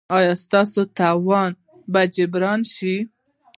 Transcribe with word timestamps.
ایا 0.17 0.33
ستاسو 0.43 0.81
تاوان 0.97 1.51
به 1.91 2.01
جبران 2.15 2.59
شي؟ 2.73 2.95